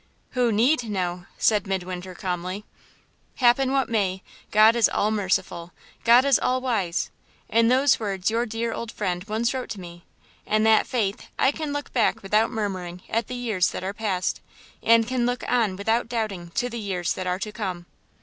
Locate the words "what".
3.71-3.87